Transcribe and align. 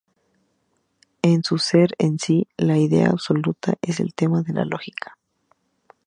En 1.21 1.43
su 1.43 1.59
ser 1.59 1.93
en 1.99 2.17
sí, 2.17 2.47
la 2.57 2.79
Idea 2.79 3.09
absoluta 3.11 3.75
es 3.83 3.99
el 3.99 4.15
tema 4.15 4.41
de 4.41 4.51
la 4.53 4.65
Lógica. 4.65 5.15